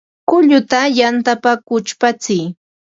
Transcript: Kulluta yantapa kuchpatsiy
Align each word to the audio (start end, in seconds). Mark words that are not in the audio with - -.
Kulluta 0.29 0.79
yantapa 0.99 1.51
kuchpatsiy 1.67 2.43